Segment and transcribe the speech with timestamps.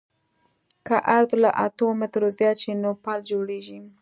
[0.85, 3.79] که عرض له اتو مترو زیات شي نو پل جوړیږي